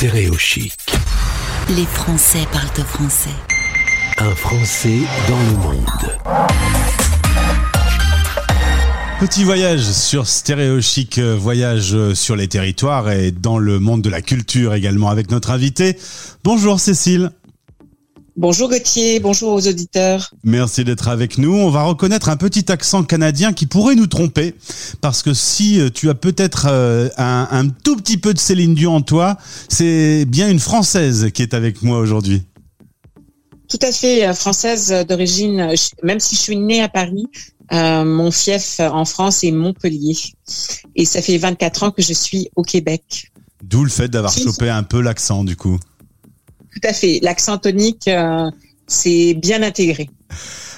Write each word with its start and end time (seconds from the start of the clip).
Stéréochic. 0.00 0.72
Les 1.76 1.84
Français 1.84 2.46
parlent 2.50 2.86
français. 2.86 3.28
Un 4.16 4.34
Français 4.34 5.00
dans 5.28 5.38
le 5.38 5.58
monde. 5.58 6.18
Petit 9.20 9.44
voyage 9.44 9.82
sur 9.82 10.26
Stéréochic, 10.26 11.18
euh, 11.18 11.36
voyage 11.36 11.94
euh, 11.94 12.14
sur 12.14 12.34
les 12.34 12.48
territoires 12.48 13.10
et 13.10 13.30
dans 13.30 13.58
le 13.58 13.78
monde 13.78 14.00
de 14.00 14.08
la 14.08 14.22
culture 14.22 14.72
également 14.72 15.10
avec 15.10 15.30
notre 15.30 15.50
invité. 15.50 15.98
Bonjour 16.44 16.80
Cécile. 16.80 17.30
Bonjour 18.40 18.70
Gauthier, 18.70 19.20
bonjour 19.20 19.52
aux 19.52 19.68
auditeurs. 19.68 20.32
Merci 20.44 20.82
d'être 20.82 21.08
avec 21.08 21.36
nous. 21.36 21.54
On 21.54 21.68
va 21.68 21.82
reconnaître 21.82 22.30
un 22.30 22.38
petit 22.38 22.72
accent 22.72 23.04
canadien 23.04 23.52
qui 23.52 23.66
pourrait 23.66 23.96
nous 23.96 24.06
tromper, 24.06 24.54
parce 25.02 25.22
que 25.22 25.34
si 25.34 25.78
euh, 25.78 25.90
tu 25.90 26.08
as 26.08 26.14
peut-être 26.14 26.66
euh, 26.70 27.10
un, 27.18 27.48
un, 27.50 27.68
tout 27.68 27.96
petit 27.96 28.16
peu 28.16 28.32
de 28.32 28.38
Céline 28.38 28.74
Dion 28.74 28.96
en 28.96 29.02
toi, 29.02 29.36
c'est 29.68 30.24
bien 30.24 30.48
une 30.48 30.58
Française 30.58 31.28
qui 31.34 31.42
est 31.42 31.52
avec 31.52 31.82
moi 31.82 31.98
aujourd'hui. 31.98 32.40
Tout 33.68 33.78
à 33.82 33.92
fait, 33.92 34.26
euh, 34.26 34.32
française 34.32 35.04
d'origine, 35.06 35.74
même 36.02 36.18
si 36.18 36.34
je 36.34 36.40
suis 36.40 36.56
née 36.56 36.80
à 36.80 36.88
Paris, 36.88 37.26
euh, 37.74 38.06
mon 38.06 38.30
fief 38.30 38.80
en 38.80 39.04
France 39.04 39.44
est 39.44 39.52
Montpellier. 39.52 40.16
Et 40.96 41.04
ça 41.04 41.20
fait 41.20 41.36
24 41.36 41.82
ans 41.82 41.90
que 41.90 42.00
je 42.00 42.14
suis 42.14 42.48
au 42.56 42.62
Québec. 42.62 43.32
D'où 43.62 43.84
le 43.84 43.90
fait 43.90 44.08
d'avoir 44.08 44.32
chopé 44.32 44.70
un 44.70 44.82
peu 44.82 45.02
l'accent 45.02 45.44
du 45.44 45.56
coup. 45.56 45.78
Tout 46.72 46.80
à 46.88 46.92
fait. 46.92 47.20
L'accent 47.22 47.58
tonique, 47.58 48.08
euh, 48.08 48.50
c'est 48.86 49.34
bien 49.34 49.62
intégré. 49.62 50.08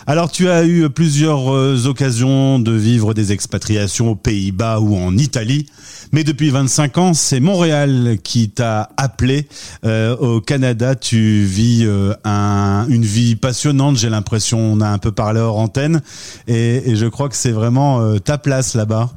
Alors, 0.07 0.33
tu 0.33 0.49
as 0.49 0.65
eu 0.65 0.91
plusieurs 0.91 1.55
euh, 1.55 1.87
occasions 1.87 2.59
de 2.59 2.73
vivre 2.73 3.15
des 3.15 3.31
expatriations 3.31 4.11
aux 4.11 4.17
Pays-Bas 4.17 4.81
ou 4.81 4.97
en 4.97 5.17
Italie, 5.17 5.67
mais 6.11 6.25
depuis 6.25 6.51
25 6.51 6.99
ans, 6.99 7.15
c'est 7.15 7.39
Montréal 7.39 8.17
qui 8.25 8.51
t'a 8.51 8.91
appelé. 8.97 9.47
Euh, 9.85 10.17
au 10.17 10.41
Canada, 10.41 10.97
tu 10.97 11.45
vis 11.45 11.85
euh, 11.85 12.15
un, 12.25 12.87
une 12.89 13.05
vie 13.05 13.37
passionnante, 13.37 13.97
j'ai 13.97 14.11
l'impression, 14.11 14.59
on 14.59 14.81
a 14.81 14.89
un 14.89 14.99
peu 14.99 15.13
parlé 15.13 15.39
hors 15.39 15.59
antenne, 15.59 16.03
et, 16.49 16.83
je 16.97 17.07
crois 17.07 17.29
que 17.29 17.37
c'est 17.37 17.53
vraiment 17.53 18.19
ta 18.19 18.39
place 18.39 18.75
là-bas. 18.75 19.11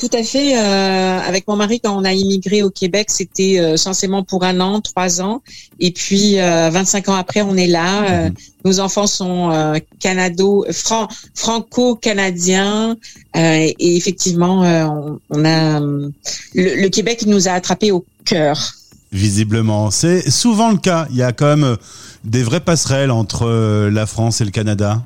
Tout 0.00 0.10
à 0.12 0.22
fait. 0.24 0.58
Euh, 0.58 1.18
avec 1.20 1.46
mon 1.46 1.56
mari, 1.56 1.80
quand 1.80 1.96
on 1.96 2.04
a 2.04 2.12
immigré 2.12 2.62
au 2.62 2.70
Québec, 2.70 3.08
c'était 3.10 3.58
euh, 3.58 3.76
censément 3.76 4.24
pour 4.24 4.42
un 4.44 4.58
an, 4.60 4.80
trois 4.80 5.20
ans. 5.20 5.42
Et 5.78 5.92
puis, 5.92 6.40
euh, 6.40 6.70
25 6.70 7.08
ans 7.08 7.14
après, 7.14 7.42
on 7.42 7.56
est 7.56 7.68
là. 7.68 8.28
Mmh. 8.28 8.34
Nos 8.64 8.80
enfants 8.80 9.06
sont 9.06 9.50
euh, 9.52 9.78
canado, 10.00 10.66
fran 10.72 11.06
franco-canadiens. 11.34 12.96
Euh, 13.36 13.70
et 13.78 13.96
effectivement, 13.96 14.62
on, 14.62 15.20
on, 15.30 15.44
a 15.44 15.78
le, 15.78 16.12
le, 16.54 16.88
Québec 16.88 17.24
nous 17.26 17.46
a 17.46 17.52
attrapés 17.52 17.92
au 17.92 18.04
cœur. 18.24 18.74
Visiblement, 19.12 19.92
c'est 19.92 20.30
souvent 20.30 20.72
le 20.72 20.78
cas. 20.78 21.06
Il 21.10 21.16
y 21.16 21.22
a 21.22 21.32
quand 21.32 21.56
même 21.56 21.76
des 22.24 22.42
vraies 22.42 22.60
passerelles 22.60 23.12
entre 23.12 23.88
la 23.88 24.06
France 24.06 24.40
et 24.40 24.44
le 24.44 24.50
Canada. 24.50 25.02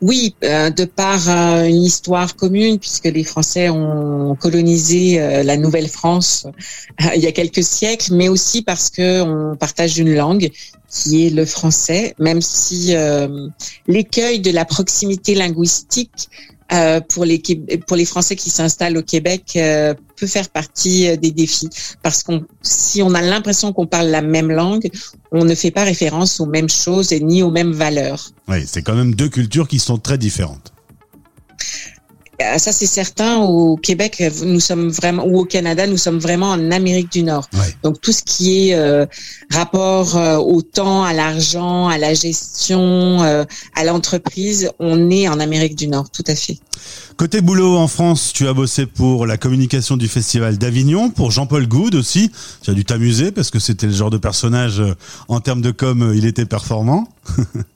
Oui, 0.00 0.34
euh, 0.44 0.70
de 0.70 0.84
par 0.84 1.28
euh, 1.28 1.64
une 1.64 1.82
histoire 1.82 2.36
commune, 2.36 2.78
puisque 2.78 3.04
les 3.04 3.24
Français 3.24 3.68
ont 3.68 4.36
colonisé 4.36 5.20
euh, 5.20 5.42
la 5.42 5.56
Nouvelle-France 5.56 6.46
il 7.14 7.22
y 7.22 7.26
a 7.26 7.32
quelques 7.32 7.62
siècles, 7.62 8.14
mais 8.14 8.28
aussi 8.28 8.62
parce 8.62 8.90
que 8.90 9.22
on 9.22 9.56
partage 9.56 9.98
une 9.98 10.14
langue 10.14 10.50
qui 10.88 11.26
est 11.26 11.30
le 11.30 11.44
français, 11.44 12.14
même 12.20 12.40
si 12.40 12.94
l'écueil 13.88 14.38
de 14.38 14.52
la 14.52 14.64
proximité 14.64 15.34
linguistique 15.34 16.28
euh, 16.72 17.00
pour 17.00 17.24
les 17.26 17.42
pour 17.86 17.96
les 17.96 18.06
Français 18.06 18.36
qui 18.36 18.48
s'installent 18.48 18.96
au 18.96 19.02
Québec 19.02 19.52
euh, 19.56 19.92
peut 20.16 20.26
faire 20.26 20.48
partie 20.48 21.08
euh, 21.08 21.16
des 21.16 21.30
défis 21.30 21.68
parce 22.02 22.22
qu'on 22.22 22.42
si 22.62 23.02
on 23.02 23.12
a 23.14 23.20
l'impression 23.20 23.74
qu'on 23.74 23.86
parle 23.86 24.06
la 24.06 24.22
même 24.22 24.50
langue, 24.50 24.88
on 25.30 25.44
ne 25.44 25.54
fait 25.54 25.70
pas 25.70 25.84
référence 25.84 26.40
aux 26.40 26.46
mêmes 26.46 26.70
choses 26.70 27.12
et 27.12 27.20
ni 27.20 27.42
aux 27.42 27.50
mêmes 27.50 27.72
valeurs. 27.72 28.30
Oui, 28.48 28.64
c'est 28.66 28.80
quand 28.82 28.94
même 28.94 29.14
deux 29.14 29.28
cultures 29.28 29.68
qui 29.68 29.78
sont 29.78 29.98
très 29.98 30.16
différentes. 30.16 30.72
Euh, 32.42 32.58
ça 32.58 32.72
c'est 32.72 32.86
certain. 32.86 33.38
Au 33.38 33.76
Québec, 33.76 34.22
nous 34.44 34.60
sommes 34.60 34.88
vraiment, 34.90 35.24
ou 35.24 35.40
au 35.40 35.44
Canada, 35.44 35.86
nous 35.86 35.96
sommes 35.96 36.18
vraiment 36.18 36.50
en 36.50 36.70
Amérique 36.70 37.12
du 37.12 37.22
Nord. 37.22 37.48
Ouais. 37.54 37.74
Donc 37.82 38.00
tout 38.00 38.12
ce 38.12 38.22
qui 38.22 38.68
est 38.68 38.74
euh, 38.74 39.06
rapport 39.50 40.16
euh, 40.16 40.36
au 40.36 40.62
temps, 40.62 41.04
à 41.04 41.12
l'argent, 41.12 41.88
à 41.88 41.98
la 41.98 42.14
gestion, 42.14 43.22
euh, 43.22 43.44
à 43.74 43.84
l'entreprise, 43.84 44.70
on 44.78 45.10
est 45.10 45.28
en 45.28 45.40
Amérique 45.40 45.76
du 45.76 45.88
Nord, 45.88 46.10
tout 46.10 46.24
à 46.26 46.34
fait. 46.34 46.58
Côté 47.16 47.40
boulot 47.40 47.76
en 47.76 47.86
France, 47.86 48.32
tu 48.34 48.48
as 48.48 48.52
bossé 48.52 48.86
pour 48.86 49.26
la 49.26 49.36
communication 49.36 49.96
du 49.96 50.08
Festival 50.08 50.58
d'Avignon, 50.58 51.10
pour 51.10 51.30
Jean-Paul 51.30 51.68
Goud 51.68 51.94
aussi. 51.94 52.32
Tu 52.62 52.70
as 52.70 52.74
dû 52.74 52.84
t'amuser 52.84 53.30
parce 53.30 53.50
que 53.50 53.60
c'était 53.60 53.86
le 53.86 53.92
genre 53.92 54.10
de 54.10 54.18
personnage, 54.18 54.80
euh, 54.80 54.94
en 55.28 55.40
termes 55.40 55.62
de 55.62 55.70
com, 55.70 56.12
il 56.14 56.26
était 56.26 56.46
performant. 56.46 57.08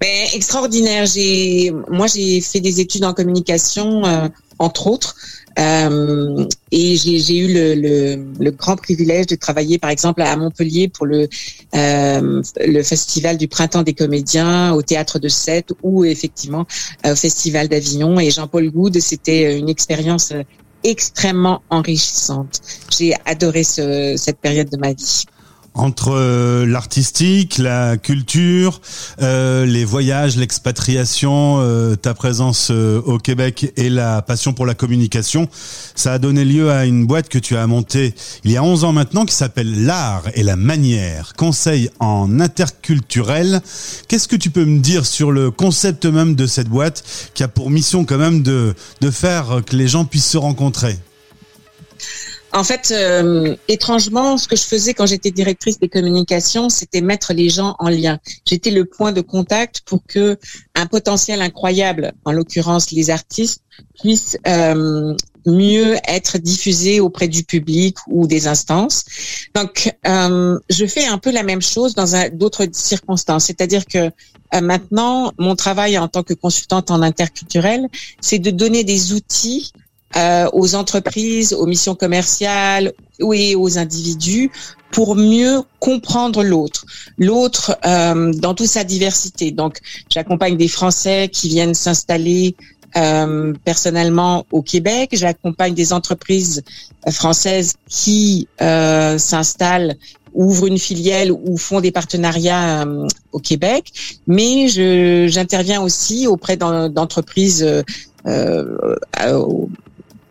Ben, 0.00 0.26
extraordinaire. 0.34 1.06
J'ai, 1.06 1.72
moi, 1.88 2.06
j'ai 2.06 2.40
fait 2.40 2.60
des 2.60 2.80
études 2.80 3.04
en 3.04 3.14
communication, 3.14 4.04
euh, 4.04 4.28
entre 4.58 4.86
autres, 4.88 5.14
euh, 5.58 6.46
et 6.72 6.96
j'ai 6.96 7.38
eu 7.38 7.52
le, 7.52 7.74
le, 7.74 8.24
le, 8.40 8.50
grand 8.50 8.76
privilège 8.76 9.26
de 9.26 9.36
travailler, 9.36 9.78
par 9.78 9.90
exemple, 9.90 10.22
à 10.22 10.36
Montpellier 10.36 10.88
pour 10.88 11.06
le 11.06 11.28
euh, 11.76 12.42
festival 12.82 13.38
du 13.38 13.46
printemps 13.46 13.82
des 13.82 13.94
comédiens 13.94 14.72
au 14.72 14.82
théâtre 14.82 15.18
de 15.18 15.28
Sète 15.28 15.72
ou 15.82 16.04
effectivement 16.04 16.66
euh, 17.06 17.12
au 17.12 17.16
festival 17.16 17.68
d'Avignon. 17.68 18.18
Et 18.18 18.30
Jean-Paul 18.30 18.68
Goude, 18.70 18.98
c'était 19.00 19.56
une 19.56 19.68
expérience 19.68 20.32
extrêmement 20.82 21.62
enrichissante. 21.70 22.60
J'ai 22.96 23.14
adoré 23.24 23.62
ce, 23.62 24.14
cette 24.16 24.38
période 24.38 24.68
de 24.70 24.76
ma 24.76 24.92
vie 24.92 25.24
entre 25.74 26.12
euh, 26.12 26.66
l'artistique, 26.66 27.58
la 27.58 27.96
culture, 27.96 28.80
euh, 29.20 29.66
les 29.66 29.84
voyages, 29.84 30.36
l'expatriation, 30.36 31.56
euh, 31.58 31.96
ta 31.96 32.14
présence 32.14 32.70
au 32.70 33.18
Québec 33.18 33.72
et 33.76 33.90
la 33.90 34.22
passion 34.22 34.52
pour 34.52 34.66
la 34.66 34.74
communication, 34.74 35.48
ça 35.94 36.12
a 36.12 36.18
donné 36.18 36.44
lieu 36.44 36.70
à 36.70 36.86
une 36.86 37.06
boîte 37.06 37.28
que 37.28 37.38
tu 37.38 37.56
as 37.56 37.66
montée 37.66 38.14
il 38.44 38.52
y 38.52 38.56
a 38.56 38.62
11 38.62 38.84
ans 38.84 38.92
maintenant 38.92 39.24
qui 39.24 39.34
s'appelle 39.34 39.84
L'art 39.84 40.24
et 40.34 40.42
la 40.42 40.56
manière, 40.56 41.34
conseil 41.36 41.90
en 41.98 42.40
interculturel. 42.40 43.60
Qu'est-ce 44.08 44.28
que 44.28 44.36
tu 44.36 44.50
peux 44.50 44.64
me 44.64 44.78
dire 44.78 45.06
sur 45.06 45.32
le 45.32 45.50
concept 45.50 46.06
même 46.06 46.34
de 46.34 46.46
cette 46.46 46.68
boîte 46.68 47.04
qui 47.34 47.42
a 47.42 47.48
pour 47.48 47.70
mission 47.70 48.04
quand 48.04 48.18
même 48.18 48.42
de, 48.42 48.74
de 49.00 49.10
faire 49.10 49.60
que 49.66 49.76
les 49.76 49.88
gens 49.88 50.04
puissent 50.04 50.30
se 50.30 50.38
rencontrer? 50.38 50.98
En 52.54 52.62
fait, 52.62 52.92
euh, 52.92 53.56
étrangement, 53.66 54.38
ce 54.38 54.46
que 54.46 54.54
je 54.54 54.62
faisais 54.62 54.94
quand 54.94 55.06
j'étais 55.06 55.32
directrice 55.32 55.80
des 55.80 55.88
communications, 55.88 56.68
c'était 56.68 57.00
mettre 57.00 57.32
les 57.32 57.48
gens 57.48 57.74
en 57.80 57.88
lien. 57.88 58.20
J'étais 58.46 58.70
le 58.70 58.84
point 58.84 59.10
de 59.10 59.20
contact 59.20 59.80
pour 59.84 60.06
que 60.06 60.38
un 60.76 60.86
potentiel 60.86 61.42
incroyable, 61.42 62.12
en 62.24 62.30
l'occurrence 62.30 62.92
les 62.92 63.10
artistes, 63.10 63.62
puisse 64.00 64.38
euh, 64.46 65.14
mieux 65.46 65.96
être 66.06 66.38
diffusé 66.38 67.00
auprès 67.00 67.28
du 67.28 67.42
public 67.42 67.96
ou 68.06 68.26
des 68.26 68.46
instances. 68.46 69.04
Donc, 69.54 69.92
euh, 70.06 70.58
je 70.70 70.86
fais 70.86 71.06
un 71.06 71.18
peu 71.18 71.32
la 71.32 71.42
même 71.42 71.62
chose 71.62 71.94
dans 71.94 72.30
d'autres 72.32 72.66
circonstances. 72.72 73.46
C'est-à-dire 73.46 73.84
que 73.86 73.98
euh, 74.54 74.60
maintenant, 74.60 75.32
mon 75.38 75.56
travail 75.56 75.98
en 75.98 76.08
tant 76.08 76.22
que 76.22 76.34
consultante 76.34 76.90
en 76.90 77.02
interculturel, 77.02 77.88
c'est 78.20 78.38
de 78.38 78.50
donner 78.50 78.84
des 78.84 79.12
outils 79.12 79.72
euh, 80.16 80.48
aux 80.52 80.74
entreprises, 80.74 81.52
aux 81.52 81.66
missions 81.66 81.94
commerciales 81.94 82.92
et 83.20 83.54
aux 83.56 83.78
individus 83.78 84.50
pour 84.90 85.16
mieux 85.16 85.62
comprendre 85.80 86.44
l'autre, 86.44 86.86
l'autre 87.18 87.76
euh, 87.84 88.32
dans 88.32 88.54
toute 88.54 88.68
sa 88.68 88.84
diversité. 88.84 89.50
Donc, 89.50 89.78
j'accompagne 90.08 90.56
des 90.56 90.68
Français 90.68 91.28
qui 91.32 91.48
viennent 91.48 91.74
s'installer 91.74 92.54
euh, 92.96 93.52
personnellement 93.64 94.46
au 94.52 94.62
Québec. 94.62 95.10
J'accompagne 95.12 95.74
des 95.74 95.92
entreprises 95.92 96.62
françaises 97.10 97.74
qui 97.88 98.46
euh, 98.60 99.18
s'installent 99.18 99.96
ouvrent 100.32 100.66
une 100.66 100.78
filiale 100.78 101.30
ou 101.32 101.56
font 101.56 101.80
des 101.80 101.92
partenariats 101.92 102.82
euh, 102.82 103.06
au 103.32 103.38
Québec, 103.38 103.92
mais 104.26 104.68
j'interviens 105.28 105.80
aussi 105.80 106.26
auprès 106.26 106.56
d'entreprises 106.56 107.64
euh, 108.26 108.96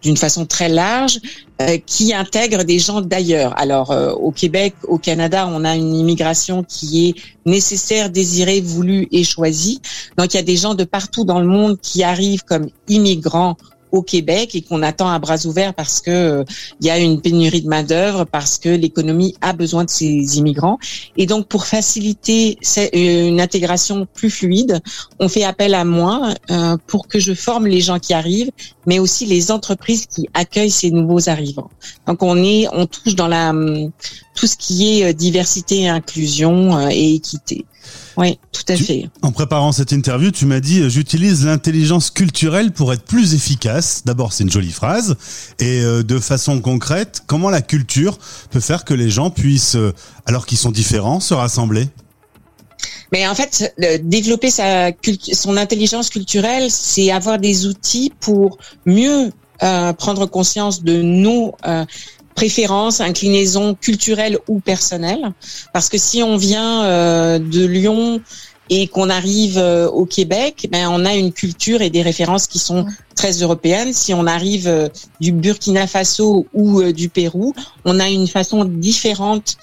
d'une 0.03 0.17
façon 0.17 0.45
très 0.45 0.69
large 0.69 1.19
euh, 1.61 1.77
qui 1.85 2.13
intègre 2.13 2.63
des 2.63 2.77
gens 2.77 3.01
d'ailleurs. 3.01 3.57
Alors 3.57 3.91
euh, 3.91 4.11
au 4.11 4.31
Québec, 4.31 4.75
au 4.87 4.97
Canada, 4.97 5.49
on 5.51 5.63
a 5.65 5.75
une 5.75 5.95
immigration 5.95 6.63
qui 6.63 7.07
est 7.07 7.15
nécessaire, 7.45 8.09
désirée, 8.09 8.61
voulue 8.61 9.07
et 9.11 9.23
choisie. 9.23 9.81
Donc 10.17 10.33
il 10.33 10.37
y 10.37 10.39
a 10.39 10.43
des 10.43 10.57
gens 10.57 10.75
de 10.75 10.83
partout 10.83 11.25
dans 11.25 11.39
le 11.39 11.47
monde 11.47 11.79
qui 11.81 12.03
arrivent 12.03 12.43
comme 12.43 12.67
immigrants 12.87 13.57
au 13.93 14.01
Québec 14.01 14.55
et 14.55 14.61
qu'on 14.61 14.81
attend 14.81 15.07
à 15.09 15.19
bras 15.19 15.45
ouverts 15.45 15.73
parce 15.75 16.01
que 16.01 16.11
euh, 16.11 16.43
il 16.81 16.87
y 16.87 16.89
a 16.89 16.97
une 16.97 17.21
pénurie 17.21 17.61
de 17.61 17.69
main 17.69 17.83
d'œuvre, 17.83 18.25
parce 18.25 18.57
que 18.57 18.69
l'économie 18.69 19.35
a 19.41 19.53
besoin 19.53 19.85
de 19.85 19.89
ces 19.89 20.37
immigrants. 20.37 20.79
Et 21.15 21.27
donc 21.27 21.47
pour 21.47 21.67
faciliter 21.67 22.57
une 22.93 23.39
intégration 23.39 24.07
plus 24.11 24.31
fluide, 24.31 24.81
on 25.19 25.29
fait 25.29 25.43
appel 25.43 25.75
à 25.75 25.85
moi 25.85 26.33
euh, 26.49 26.75
pour 26.87 27.07
que 27.07 27.19
je 27.19 27.33
forme 27.33 27.67
les 27.67 27.81
gens 27.81 27.99
qui 27.99 28.13
arrivent, 28.13 28.51
mais 28.87 28.97
aussi 28.97 29.27
les 29.27 29.51
entreprises 29.51 30.07
qui 30.07 30.27
accueillent 30.33 30.71
ces 30.71 30.89
nouveaux 30.89 31.29
arrivants. 31.29 31.69
Donc 32.07 32.23
on 32.23 32.35
est, 32.43 32.65
on 32.73 32.87
touche 32.87 33.15
dans 33.15 33.27
la 33.27 33.53
tout 34.35 34.47
ce 34.47 34.57
qui 34.57 35.01
est 35.01 35.13
diversité 35.13 35.87
inclusion 35.87 36.89
et 36.89 37.13
équité. 37.13 37.65
Oui, 38.17 38.39
tout 38.51 38.63
à 38.67 38.75
fait. 38.75 39.09
En 39.21 39.31
préparant 39.31 39.71
cette 39.71 39.91
interview, 39.91 40.31
tu 40.31 40.45
m'as 40.45 40.59
dit 40.59 40.89
j'utilise 40.89 41.45
l'intelligence 41.45 42.09
culturelle 42.11 42.71
pour 42.71 42.93
être 42.93 43.03
plus 43.03 43.33
efficace. 43.33 44.03
D'abord, 44.05 44.33
c'est 44.33 44.43
une 44.43 44.51
jolie 44.51 44.71
phrase. 44.71 45.15
Et 45.59 45.81
euh, 45.81 46.03
de 46.03 46.19
façon 46.19 46.59
concrète, 46.61 47.23
comment 47.25 47.49
la 47.49 47.61
culture 47.61 48.17
peut 48.51 48.59
faire 48.59 48.85
que 48.85 48.93
les 48.93 49.09
gens 49.09 49.29
puissent, 49.29 49.75
euh, 49.75 49.93
alors 50.25 50.45
qu'ils 50.45 50.57
sont 50.57 50.71
différents, 50.71 51.19
se 51.19 51.33
rassembler? 51.33 51.87
Mais 53.11 53.27
en 53.27 53.35
fait, 53.35 53.75
développer 54.03 54.49
sa 54.49 54.91
son 55.33 55.55
intelligence 55.57 56.09
culturelle, 56.09 56.71
c'est 56.71 57.11
avoir 57.11 57.37
des 57.37 57.67
outils 57.67 58.11
pour 58.19 58.57
mieux 58.85 59.31
euh, 59.61 59.93
prendre 59.93 60.25
conscience 60.25 60.83
de 60.83 61.01
nos 61.01 61.55
préférence, 62.33 63.01
inclinaison 63.01 63.75
culturelle 63.75 64.37
ou 64.47 64.59
personnelle. 64.59 65.33
Parce 65.73 65.89
que 65.89 65.97
si 65.97 66.23
on 66.23 66.37
vient 66.37 66.83
euh, 66.83 67.39
de 67.39 67.65
Lyon 67.65 68.21
et 68.69 68.87
qu'on 68.87 69.09
arrive 69.09 69.57
euh, 69.57 69.89
au 69.89 70.05
Québec, 70.05 70.67
ben 70.71 70.87
on 70.89 71.05
a 71.05 71.15
une 71.15 71.31
culture 71.31 71.81
et 71.81 71.89
des 71.89 72.01
références 72.01 72.47
qui 72.47 72.59
sont 72.59 72.85
très 73.15 73.31
européennes. 73.31 73.93
Si 73.93 74.13
on 74.13 74.25
arrive 74.25 74.67
euh, 74.67 74.89
du 75.19 75.31
Burkina 75.31 75.87
Faso 75.87 76.47
ou 76.53 76.83
du 76.91 77.09
Pérou, 77.09 77.53
on 77.85 77.99
a 77.99 78.09
une 78.09 78.27
façon 78.27 78.65
différente 78.65 79.57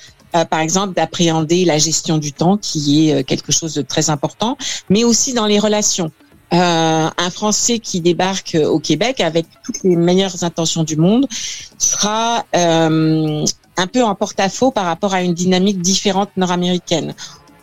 par 0.49 0.61
exemple, 0.61 0.95
d'appréhender 0.95 1.65
la 1.65 1.77
gestion 1.79 2.17
du 2.17 2.33
temps, 2.33 2.57
qui 2.57 3.11
est 3.11 3.25
quelque 3.25 3.51
chose 3.51 3.75
de 3.75 3.83
très 3.83 4.11
important, 4.11 4.57
mais 4.89 5.03
aussi 5.03 5.33
dans 5.33 5.47
les 5.47 5.59
relations. 5.59 6.13
Euh, 6.52 7.08
un 7.17 7.31
Français 7.31 7.79
qui 7.79 8.00
débarque 8.00 8.56
au 8.61 8.81
Québec 8.81 9.20
avec 9.20 9.47
toutes 9.64 9.85
les 9.85 9.94
meilleures 9.94 10.43
intentions 10.43 10.82
du 10.82 10.97
monde 10.97 11.29
sera 11.79 12.44
euh, 12.56 13.44
un 13.76 13.87
peu 13.87 14.02
en 14.02 14.14
porte-à-faux 14.17 14.73
par 14.73 14.85
rapport 14.85 15.14
à 15.14 15.23
une 15.23 15.35
dynamique 15.35 15.81
différente 15.81 16.31
nord-américaine. 16.37 17.14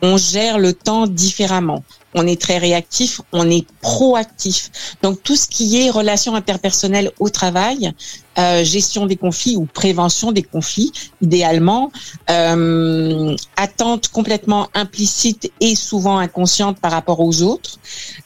On 0.02 0.16
gère 0.16 0.58
le 0.58 0.74
temps 0.74 1.06
différemment 1.06 1.84
on 2.18 2.26
est 2.26 2.42
très 2.42 2.58
réactif, 2.58 3.22
on 3.32 3.50
est 3.50 3.66
proactif. 3.82 4.72
Donc 5.02 5.22
tout 5.24 5.36
ce 5.36 5.48
qui 5.48 5.82
est 5.82 5.90
relations 5.90 6.36
interpersonnelles 6.36 7.12
au 7.20 7.30
travail, 7.30 7.94
euh, 8.40 8.64
gestion 8.64 9.06
des 9.06 9.16
conflits 9.16 9.56
ou 9.56 9.66
prévention 9.66 10.32
des 10.32 10.44
conflits, 10.44 10.92
idéalement, 11.22 11.92
euh, 12.30 13.36
attente 13.56 14.08
complètement 14.10 14.68
implicite 14.74 15.52
et 15.60 15.76
souvent 15.76 16.18
inconsciente 16.18 16.80
par 16.80 16.92
rapport 16.92 17.20
aux 17.20 17.42
autres. 17.44 17.78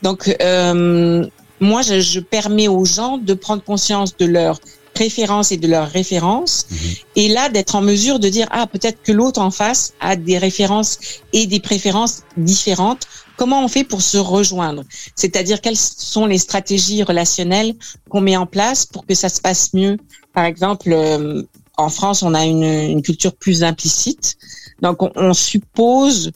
Donc 0.02 0.36
euh, 0.42 1.26
moi, 1.60 1.82
je, 1.82 2.00
je 2.00 2.20
permets 2.20 2.68
aux 2.68 2.86
gens 2.86 3.18
de 3.18 3.34
prendre 3.34 3.64
conscience 3.64 4.18
de 4.18 4.26
leur 4.26 4.60
préférences 4.94 5.52
et 5.52 5.58
de 5.58 5.68
leurs 5.68 5.90
références. 5.90 6.66
Mhm. 6.70 6.78
Et 7.16 7.28
là, 7.30 7.50
d'être 7.50 7.76
en 7.76 7.82
mesure 7.82 8.20
de 8.20 8.30
dire, 8.30 8.48
ah, 8.52 8.68
peut-être 8.68 9.02
que 9.04 9.12
l'autre 9.12 9.40
en 9.42 9.52
face 9.52 9.94
a 10.00 10.16
des 10.16 10.38
références 10.38 11.00
et 11.34 11.48
des 11.48 11.60
préférences 11.60 12.24
différentes. 12.38 13.08
Comment 13.38 13.64
on 13.64 13.68
fait 13.68 13.84
pour 13.84 14.02
se 14.02 14.18
rejoindre? 14.18 14.84
C'est-à-dire, 15.16 15.62
quelles 15.62 15.78
sont 15.78 16.26
les 16.26 16.38
stratégies 16.38 17.04
relationnelles 17.04 17.76
qu'on 18.10 18.22
met 18.22 18.38
en 18.38 18.46
place 18.46 18.86
pour 18.86 19.06
que 19.06 19.16
ça 19.16 19.30
se 19.30 19.42
passe 19.42 19.74
mieux? 19.74 19.98
Par 20.34 20.46
exemple, 20.46 20.92
euh, 20.92 21.44
en 21.78 21.90
France, 21.90 22.22
on 22.22 22.34
a 22.34 22.46
une, 22.46 22.64
une 22.64 23.02
culture 23.02 23.34
plus 23.34 23.64
implicite. 23.64 24.38
Donc, 24.82 25.02
on, 25.02 25.12
on 25.16 25.34
suppose 25.34 26.32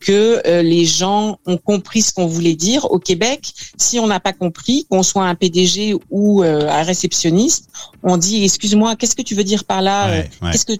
que 0.00 0.40
euh, 0.46 0.62
les 0.62 0.86
gens 0.86 1.38
ont 1.46 1.58
compris 1.58 2.02
ce 2.02 2.12
qu'on 2.12 2.26
voulait 2.26 2.54
dire. 2.54 2.90
Au 2.90 2.98
Québec, 2.98 3.52
si 3.76 3.98
on 3.98 4.06
n'a 4.06 4.18
pas 4.18 4.32
compris, 4.32 4.86
qu'on 4.90 5.02
soit 5.02 5.24
un 5.24 5.34
PDG 5.34 5.94
ou 6.10 6.42
euh, 6.42 6.68
un 6.68 6.82
réceptionniste, 6.82 7.68
on 8.02 8.16
dit 8.16 8.44
excuse-moi, 8.44 8.96
qu'est-ce 8.96 9.14
que 9.14 9.22
tu 9.22 9.34
veux 9.34 9.44
dire 9.44 9.64
par 9.64 9.82
là? 9.82 10.08
Euh, 10.08 10.22
Qu'est-ce 10.50 10.66
que 10.66 10.72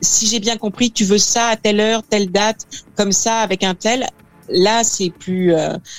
si 0.00 0.26
j'ai 0.26 0.40
bien 0.40 0.56
compris, 0.56 0.90
tu 0.90 1.04
veux 1.04 1.18
ça 1.18 1.46
à 1.46 1.56
telle 1.56 1.80
heure, 1.80 2.02
telle 2.02 2.30
date, 2.30 2.66
comme 2.96 3.12
ça 3.12 3.38
avec 3.38 3.62
un 3.62 3.74
tel? 3.74 4.06
Là, 4.48 4.82
c'est 4.82 5.10
plus 5.10 5.52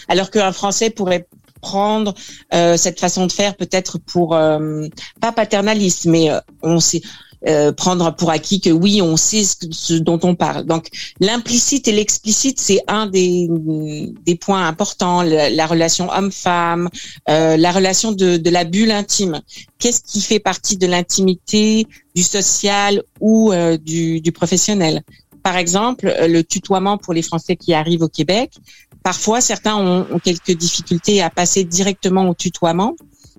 alors 0.07 0.31
qu'un 0.31 0.51
Français 0.51 0.89
pourrait 0.89 1.27
prendre 1.61 2.15
cette 2.51 2.99
façon 2.99 3.27
de 3.27 3.31
faire 3.31 3.55
peut-être 3.55 3.99
pour 3.99 4.29
pas 4.29 5.31
paternaliste, 5.31 6.05
mais 6.05 6.29
on 6.63 6.79
sait 6.79 7.01
euh, 7.47 7.71
prendre 7.71 8.13
pour 8.15 8.31
acquis 8.31 8.59
que 8.59 8.69
oui, 8.69 9.01
on 9.01 9.15
sait 9.15 9.43
ce, 9.43 9.93
dont 9.95 10.19
on 10.23 10.35
parle. 10.35 10.65
Donc 10.65 10.89
l'implicite 11.21 11.87
et 11.87 11.93
l'explicite, 11.93 12.59
c'est 12.59 12.81
un 12.87 13.07
des, 13.07 13.47
des 14.25 14.35
points 14.35 14.67
importants. 14.67 15.21
La, 15.21 15.65
relation 15.65 16.09
homme-femme, 16.11 16.89
euh, 17.29 17.55
la 17.55 17.71
relation 17.71 18.11
de, 18.11 18.35
de 18.35 18.49
la 18.49 18.65
bulle 18.65 18.91
intime. 18.91 19.39
Qu'est-ce 19.77 20.01
qui 20.01 20.21
fait 20.21 20.39
partie 20.39 20.75
de 20.75 20.85
l'intimité, 20.85 21.87
du 22.13 22.23
social 22.23 23.03
ou 23.21 23.53
euh, 23.53 23.77
du, 23.77 24.19
du 24.19 24.33
professionnel? 24.33 25.03
Par 25.41 25.55
exemple, 25.55 26.13
le 26.27 26.41
tutoiement 26.41 26.97
pour 26.97 27.13
les 27.13 27.21
Français 27.21 27.55
qui 27.55 27.73
arrivent 27.73 28.03
au 28.03 28.09
Québec. 28.09 28.51
Parfois, 29.01 29.39
certains 29.39 29.77
ont, 29.77 30.05
ont 30.11 30.19
quelques 30.19 30.51
difficultés 30.51 31.21
à 31.21 31.29
passer 31.29 31.63
directement 31.63 32.27
au 32.27 32.33
tutoiement 32.33 32.95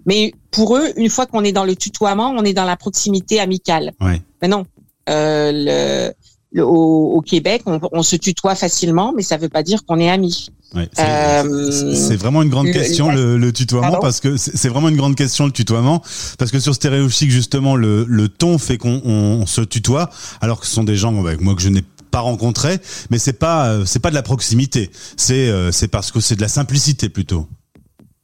mais 0.07 0.33
pour 0.51 0.77
eux, 0.77 0.89
une 0.97 1.11
fois 1.11 1.27
qu'on 1.27 1.45
est 1.45 1.53
dans 1.53 1.65
le 1.65 1.77
tutoiement, 1.77 2.35
on 2.37 2.45
est 2.45 2.55
dans 2.55 2.65
la 2.65 2.77
proximité 2.77 3.41
amicale. 3.41 3.93
Ouais. 4.01 4.23
Mais 4.43 4.49
non, 4.49 4.65
euh, 5.09 6.15
le, 6.53 6.63
au, 6.63 7.13
au, 7.15 7.21
Québec, 7.21 7.63
on, 7.67 7.81
on, 7.93 8.03
se 8.03 8.17
tutoie 8.17 8.55
facilement, 8.55 9.13
mais 9.15 9.23
ça 9.23 9.37
ne 9.37 9.43
veut 9.43 9.49
pas 9.49 9.63
dire 9.63 9.85
qu'on 9.85 9.99
est 9.99 10.11
amis. 10.11 10.49
Ouais, 10.75 10.89
euh, 11.01 11.71
c'est 11.71 12.15
vraiment 12.15 12.43
une 12.43 12.49
grande 12.49 12.71
question 12.71 13.11
le, 13.11 13.37
le 13.37 13.53
tutoiement 13.53 13.99
parce 14.01 14.21
que 14.21 14.37
c'est 14.37 14.69
vraiment 14.69 14.89
une 14.89 14.97
grande 14.97 15.17
question 15.17 15.45
le 15.47 15.51
tutoiement 15.51 16.01
parce 16.39 16.53
que 16.53 16.61
sur 16.61 16.77
Stéréochic 16.77 17.29
justement 17.29 17.75
le, 17.75 18.05
le 18.09 18.29
ton 18.29 18.57
fait 18.57 18.79
qu'on 18.79 19.01
on 19.05 19.47
se 19.47 19.63
tutoie 19.63 20.11
alors 20.41 20.61
que 20.61 20.67
ce 20.69 20.73
sont 20.73 20.85
des 20.85 20.95
gens 20.95 21.19
avec 21.27 21.41
moi 21.41 21.57
que 21.57 21.61
je 21.61 21.71
n'ai 21.71 21.83
pas 22.13 22.21
rencontré 22.21 22.79
mais 23.11 23.19
c'est 23.19 23.33
pas 23.33 23.67
euh, 23.67 23.85
c'est 23.85 23.99
pas 23.99 24.11
de 24.11 24.15
la 24.15 24.23
proximité 24.23 24.93
c'est 25.17 25.51
c'est 25.73 25.89
parce 25.89 26.13
que 26.13 26.21
c'est 26.21 26.37
de 26.37 26.41
la 26.41 26.47
simplicité 26.47 27.09
plutôt. 27.09 27.49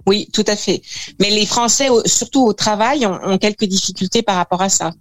Oui, 0.07 0.29
tout 0.33 0.45
à 0.47 0.57
fait. 0.57 0.83
Mais 1.21 1.31
les 1.31 1.47
Français, 1.47 1.89
surtout 2.05 2.45
au 2.45 2.53
travail, 2.53 3.07
ont, 3.07 3.39
quelques 3.39 3.65
difficultés 3.65 4.23
par 4.23 4.37
rapport 4.37 4.63
à 4.63 4.69
ça. 4.69 4.93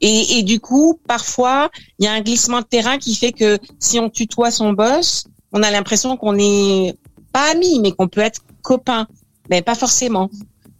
Et, 0.00 0.42
du 0.42 0.60
coup, 0.60 1.00
parfois, 1.06 1.70
il 1.98 2.04
y 2.04 2.08
a 2.08 2.12
un 2.12 2.20
glissement 2.20 2.60
de 2.60 2.66
terrain 2.66 2.98
qui 2.98 3.14
fait 3.14 3.32
que 3.32 3.58
si 3.78 3.98
on 3.98 4.10
tutoie 4.10 4.50
son 4.50 4.72
boss, 4.72 5.24
on 5.52 5.62
a 5.62 5.70
l'impression 5.70 6.16
qu'on 6.18 6.34
n'est 6.34 6.94
pas 7.32 7.52
amis, 7.52 7.80
mais 7.80 7.92
qu'on 7.92 8.08
peut 8.08 8.20
être 8.20 8.42
copains. 8.62 9.06
Mais 9.48 9.62
pas 9.62 9.74
forcément. 9.74 10.30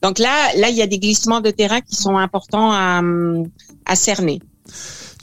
Donc 0.02 0.18
là, 0.18 0.54
là, 0.56 0.68
il 0.68 0.76
y 0.76 0.82
a 0.82 0.86
des 0.86 0.98
glissements 0.98 1.40
de 1.40 1.50
terrain 1.50 1.80
qui 1.80 1.96
sont 1.96 2.18
importants 2.18 2.72
à, 2.72 3.00
à 3.86 3.96
cerner. 3.96 4.40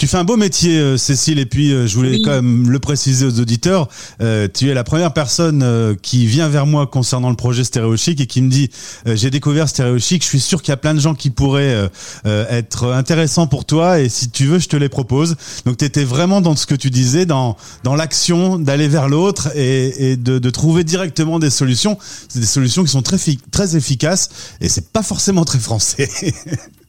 Tu 0.01 0.07
fais 0.07 0.17
un 0.17 0.23
beau 0.23 0.35
métier, 0.35 0.79
euh, 0.79 0.97
Cécile, 0.97 1.37
et 1.37 1.45
puis 1.45 1.71
euh, 1.71 1.85
je 1.85 1.95
voulais 1.95 2.17
quand 2.25 2.31
même 2.31 2.71
le 2.71 2.79
préciser 2.79 3.23
aux 3.23 3.39
auditeurs. 3.39 3.87
Euh, 4.19 4.47
tu 4.51 4.67
es 4.67 4.73
la 4.73 4.83
première 4.83 5.13
personne 5.13 5.95
qui 6.01 6.25
vient 6.25 6.49
vers 6.49 6.65
moi 6.65 6.87
concernant 6.87 7.29
le 7.29 7.35
projet 7.35 7.63
Stéréochic 7.63 8.19
et 8.19 8.25
qui 8.25 8.41
me 8.41 8.49
dit 8.49 8.71
j'ai 9.05 9.29
découvert 9.29 9.69
Stéréochic, 9.69 10.23
je 10.23 10.27
suis 10.27 10.39
sûr 10.39 10.63
qu'il 10.63 10.71
y 10.71 10.73
a 10.73 10.77
plein 10.77 10.95
de 10.95 10.99
gens 10.99 11.13
qui 11.13 11.29
pourraient 11.29 11.87
être 12.25 12.91
intéressants 12.93 13.45
pour 13.45 13.65
toi 13.65 13.99
et 13.99 14.09
si 14.09 14.31
tu 14.31 14.47
veux, 14.47 14.57
je 14.57 14.69
te 14.69 14.75
les 14.75 14.89
propose. 14.89 15.35
Donc 15.67 15.77
tu 15.77 15.85
étais 15.85 16.03
vraiment 16.03 16.41
dans 16.41 16.55
ce 16.55 16.65
que 16.65 16.73
tu 16.73 16.89
disais, 16.89 17.27
dans 17.27 17.55
dans 17.83 17.93
l'action 17.93 18.57
d'aller 18.57 18.87
vers 18.87 19.07
l'autre 19.07 19.55
et, 19.55 20.13
et 20.13 20.17
de, 20.17 20.39
de, 20.39 20.49
trouver 20.49 20.83
directement 20.83 21.37
des 21.37 21.51
solutions. 21.51 21.99
C'est 22.27 22.39
des 22.39 22.47
solutions 22.47 22.83
qui 22.83 22.89
sont 22.89 23.03
très 23.03 23.17
très 23.51 23.75
efficaces 23.75 24.29
et 24.61 24.67
c'est 24.67 24.89
pas 24.89 25.03
forcément 25.03 25.45
très 25.45 25.59
français. 25.59 26.09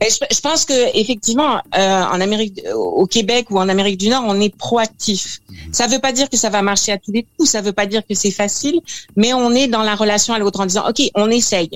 Je, 0.00 0.40
pense 0.40 0.64
que 0.64 0.96
effectivement, 0.96 1.56
euh, 1.76 2.02
en 2.04 2.20
Amérique, 2.20 2.62
au 2.74 3.06
Québec 3.06 3.50
ou 3.50 3.58
en 3.58 3.68
Amérique 3.68 3.98
du 3.98 4.08
Nord, 4.08 4.24
on 4.26 4.40
est 4.40 4.54
proactif. 4.54 5.40
Mhm. 5.48 5.56
Ça 5.72 5.86
ne 5.86 5.92
veut 5.92 5.98
pas 5.98 6.12
dire 6.12 6.28
que 6.30 6.36
ça 6.36 6.50
va 6.50 6.62
marcher 6.62 6.92
à 6.92 6.98
tous 6.98 7.12
les 7.12 7.24
coups, 7.24 7.50
ça 7.50 7.60
ne 7.60 7.66
veut 7.66 7.72
pas 7.72 7.86
dire 7.86 8.02
que 8.06 8.14
c'est 8.14 8.30
facile, 8.30 8.80
mais 9.16 9.32
on 9.32 9.52
est 9.52 9.66
dans 9.66 9.82
la 9.82 9.94
relation 9.94 10.34
à 10.34 10.38
l'autre 10.38 10.60
en 10.60 10.66
disant, 10.66 10.88
ok, 10.88 11.02
on 11.14 11.30
essaye. 11.30 11.70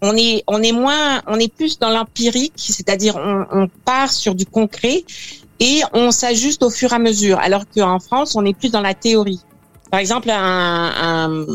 On 0.00 0.16
est, 0.16 0.44
on 0.46 0.62
est 0.62 0.72
moins, 0.72 1.22
on 1.26 1.38
est 1.40 1.52
plus 1.52 1.78
dans 1.78 1.90
l'empirique, 1.90 2.52
c'est-à-dire 2.56 3.16
on, 3.16 3.44
on, 3.50 3.68
part 3.84 4.12
sur 4.12 4.36
du 4.36 4.46
concret 4.46 5.04
et 5.58 5.82
on 5.92 6.12
s'ajuste 6.12 6.62
au 6.62 6.70
fur 6.70 6.92
et 6.92 6.94
à 6.94 6.98
mesure. 7.00 7.38
Alors 7.40 7.64
qu'en 7.68 7.98
France, 7.98 8.36
on 8.36 8.44
est 8.44 8.56
plus 8.56 8.70
dans 8.70 8.80
la 8.80 8.94
théorie. 8.94 9.40
Par 9.90 9.98
exemple, 9.98 10.30
un, 10.30 10.92
un 11.34 11.46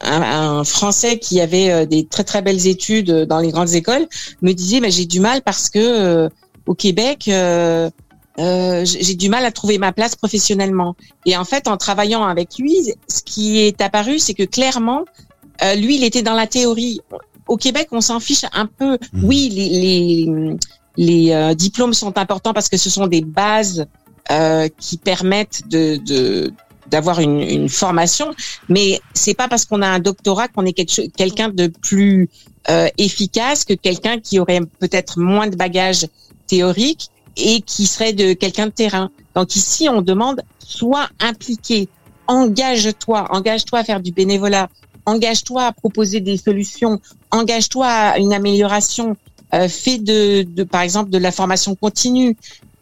un, 0.00 0.64
Français 0.64 1.18
qui 1.18 1.40
avait 1.40 1.70
euh, 1.70 1.86
des 1.86 2.06
très 2.06 2.24
très 2.24 2.42
belles 2.42 2.66
études 2.66 3.10
dans 3.10 3.38
les 3.38 3.50
grandes 3.50 3.74
écoles 3.74 4.06
me 4.42 4.52
disait 4.52 4.80
mais 4.80 4.90
j'ai 4.90 5.06
du 5.06 5.20
mal 5.20 5.42
parce 5.42 5.68
que 5.70 5.78
euh, 5.78 6.28
au 6.66 6.74
Québec 6.74 7.28
euh, 7.28 7.90
j'ai 8.38 9.14
du 9.14 9.30
mal 9.30 9.46
à 9.46 9.50
trouver 9.50 9.78
ma 9.78 9.92
place 9.92 10.14
professionnellement. 10.14 10.94
Et 11.24 11.38
en 11.38 11.44
fait, 11.44 11.68
en 11.68 11.78
travaillant 11.78 12.24
avec 12.24 12.58
lui, 12.58 12.76
ce 13.08 13.22
qui 13.22 13.60
est 13.60 13.80
apparu, 13.80 14.18
c'est 14.18 14.34
que 14.34 14.42
clairement, 14.42 15.06
lui, 15.76 15.96
il 15.96 16.04
était 16.04 16.20
dans 16.20 16.34
la 16.34 16.46
théorie. 16.46 17.00
au 17.48 17.56
Québec, 17.56 17.88
on 17.92 18.02
s'en 18.02 18.20
fiche 18.20 18.44
un 18.52 18.66
peu. 18.66 18.98
Mhm. 19.14 19.24
Oui, 19.24 19.48
les, 19.48 19.68
les, 19.70 20.56
les 20.96 21.32
euh, 21.32 21.54
diplômes 21.54 21.94
sont 21.94 22.18
importants 22.18 22.52
parce 22.52 22.68
que 22.68 22.76
ce 22.76 22.90
sont 22.90 23.06
des 23.06 23.20
bases 23.20 23.86
euh, 24.30 24.68
qui 24.78 24.96
permettent 24.96 25.62
de, 25.68 25.96
de 25.96 26.52
d'avoir 26.90 27.20
une, 27.20 27.40
une 27.40 27.68
formation, 27.68 28.34
mais 28.68 29.00
c'est 29.14 29.34
pas 29.34 29.48
parce 29.48 29.64
qu'on 29.64 29.82
a 29.82 29.88
un 29.88 29.98
doctorat 29.98 30.48
qu'on 30.48 30.66
est 30.66 30.72
quelqu'un 30.72 31.48
de 31.48 31.66
plus 31.66 32.28
euh, 32.68 32.88
efficace 32.98 33.64
que 33.64 33.74
quelqu'un 33.74 34.18
qui 34.18 34.38
aurait 34.38 34.60
peut-être 34.80 35.18
moins 35.18 35.46
de 35.46 35.56
bagages 35.56 36.06
théoriques 36.46 37.10
et 37.36 37.60
qui 37.60 37.86
serait 37.86 38.12
de 38.12 38.32
quelqu'un 38.32 38.66
de 38.66 38.72
terrain. 38.72 39.10
Donc 39.34 39.56
ici, 39.56 39.88
on 39.88 40.02
demande 40.02 40.42
sois 40.58 41.08
impliqué, 41.20 41.88
engage-toi, 42.26 43.28
engage-toi 43.30 43.78
à 43.78 43.84
faire 43.84 44.00
du 44.00 44.10
bénévolat, 44.10 44.68
engage-toi 45.04 45.64
à 45.64 45.72
proposer 45.72 46.20
des 46.20 46.36
solutions, 46.36 47.00
engage-toi 47.30 47.86
à 47.86 48.18
une 48.18 48.32
amélioration, 48.32 49.16
euh, 49.54 49.68
fais 49.68 49.98
de, 49.98 50.42
de, 50.42 50.64
par 50.64 50.80
exemple, 50.80 51.10
de 51.10 51.18
la 51.18 51.30
formation 51.30 51.74
continue, 51.76 52.36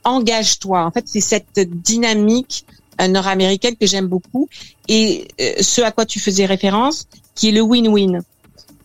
engage-toi. 0.04 0.84
En 0.84 0.90
fait, 0.90 1.04
c'est 1.06 1.20
cette 1.20 1.60
dynamique 1.82 2.64
nord-américaine 3.08 3.76
que 3.76 3.86
j'aime 3.86 4.06
beaucoup 4.06 4.48
et 4.88 5.28
euh, 5.40 5.54
ce 5.60 5.80
à 5.82 5.90
quoi 5.90 6.06
tu 6.06 6.20
faisais 6.20 6.46
référence, 6.46 7.06
qui 7.34 7.48
est 7.48 7.52
le 7.52 7.62
win-win. 7.62 8.22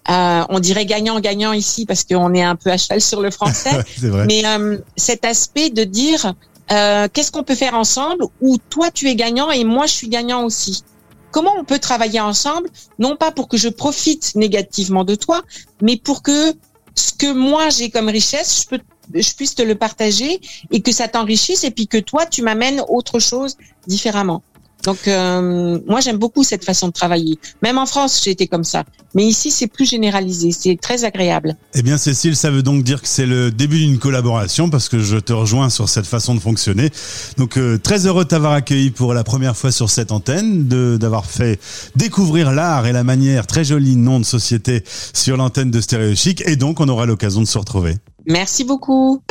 Euh, 0.10 0.44
on 0.50 0.60
dirait 0.60 0.86
gagnant-gagnant 0.86 1.54
ici 1.54 1.86
parce 1.86 2.04
qu'on 2.04 2.34
est 2.34 2.42
un 2.42 2.56
peu 2.56 2.72
à 2.72 2.78
cheval 2.78 3.00
sur 3.00 3.22
le 3.22 3.30
français, 3.30 3.84
vrai. 4.02 4.26
mais 4.26 4.44
euh, 4.46 4.80
cet 4.96 5.24
aspect 5.24 5.70
de 5.70 5.84
dire 5.84 6.34
euh, 6.72 7.08
qu'est-ce 7.12 7.32
qu'on 7.32 7.44
peut 7.44 7.56
faire 7.56 7.76
ensemble 7.76 8.26
où 8.42 8.58
toi 8.70 8.90
tu 8.90 9.08
es 9.08 9.16
gagnant 9.16 9.52
et 9.52 9.64
moi 9.64 9.86
je 9.86 9.94
suis 9.94 10.10
gagnant 10.10 10.44
aussi. 10.44 10.84
Comment 11.32 11.54
on 11.60 11.64
peut 11.64 11.78
travailler 11.78 12.20
ensemble, 12.20 12.70
non 12.98 13.16
pas 13.16 13.30
pour 13.30 13.48
que 13.48 13.58
je 13.58 13.70
profite 13.70 14.34
négativement 14.34 15.04
de 15.04 15.14
toi, 15.14 15.44
mais 15.80 15.96
pour 15.96 16.24
que 16.24 16.54
ce 16.96 17.14
que 17.14 17.32
moi 17.32 17.70
j'ai 17.70 17.92
comme 17.92 18.10
richesse, 18.10 18.64
je 18.64 18.68
peux 18.68 18.84
je 19.14 19.34
puisse 19.34 19.56
te 19.56 19.62
le 19.62 19.76
partager 19.76 20.40
et 20.72 20.82
que 20.82 20.92
ça 20.92 21.08
t'enrichisse 21.08 21.64
et 21.64 21.72
puis 21.72 21.88
que 21.88 21.98
toi 21.98 22.26
tu 22.26 22.42
m'amènes 22.42 22.82
autre 22.88 23.20
chose 23.20 23.58
différemment. 23.88 24.44
Donc 24.84 25.08
euh, 25.08 25.80
moi 25.88 26.00
j'aime 26.00 26.18
beaucoup 26.18 26.44
cette 26.44 26.64
façon 26.64 26.88
de 26.88 26.94
travailler. 26.94 27.38
Même 27.62 27.78
en 27.78 27.86
France 27.86 28.22
j'ai 28.24 28.32
été 28.32 28.48
comme 28.48 28.64
ça, 28.64 28.84
mais 29.14 29.26
ici 29.26 29.52
c'est 29.52 29.68
plus 29.68 29.90
généralisé, 29.90 30.52
c'est 30.52 30.78
très 30.82 31.04
agréable. 31.04 31.58
Eh 31.74 31.82
bien, 31.82 31.98
Cécile, 31.98 32.36
ça 32.36 32.50
veut 32.50 32.64
donc 32.64 32.84
dire 32.84 33.02
que 33.02 33.08
c'est 33.08 33.26
le 33.26 33.52
début 33.52 33.80
d'une 33.80 34.00
collaboration 34.00 34.70
parce 34.70 34.90
que 34.90 35.00
je 35.00 35.18
te 35.18 35.34
rejoins 35.34 35.70
sur 35.70 35.90
cette 35.90 36.06
façon 36.08 36.34
de 36.34 36.40
fonctionner. 36.40 36.90
Donc, 37.38 37.58
euh, 37.58 37.78
très 37.78 38.06
heureux 38.06 38.24
de 38.24 38.30
t'avoir 38.30 38.54
accueilli 38.54 38.92
pour 38.92 39.14
la 39.14 39.24
première 39.24 39.56
fois 39.56 39.72
sur 39.72 39.90
cette 39.90 40.12
antenne, 40.12 40.68
d'avoir 40.98 41.26
fait 41.26 41.60
découvrir 41.96 42.52
l'art 42.52 42.88
et 42.88 42.92
la 42.92 43.04
manière 43.04 43.48
très 43.48 43.64
jolie 43.64 43.96
nom 43.96 44.20
de 44.20 44.26
société 44.26 44.84
sur 45.14 45.38
l'antenne 45.38 45.72
de 45.72 45.82
Stéréo 45.82 46.16
Chic. 46.16 46.42
Et 46.48 46.56
donc, 46.56 46.80
on 46.80 46.88
aura 46.88 47.06
l'occasion 47.06 47.42
de 47.42 47.48
se 47.48 47.58
retrouver. 47.58 47.96
Merci 48.26 48.64
beaucoup. 48.64 49.22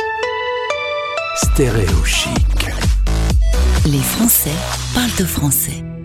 Stéréo 1.35 2.03
chic. 2.03 2.31
Les 3.85 3.99
Français 3.99 4.51
parlent 4.93 5.15
de 5.17 5.25
français. 5.25 5.83